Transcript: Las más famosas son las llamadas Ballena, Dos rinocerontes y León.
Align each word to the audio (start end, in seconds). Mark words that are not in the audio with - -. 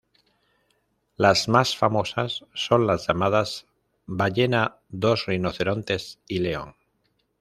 Las 1.15 1.47
más 1.47 1.77
famosas 1.77 2.43
son 2.55 2.87
las 2.87 3.05
llamadas 3.07 3.67
Ballena, 4.07 4.79
Dos 4.89 5.27
rinocerontes 5.27 6.17
y 6.27 6.39
León. 6.39 6.73